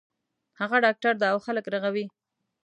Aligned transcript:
هغه 0.59 0.77
ډاکټر 0.85 1.13
ده 1.21 1.27
او 1.33 1.37
خلک 1.45 1.65
رغوی 1.73 2.05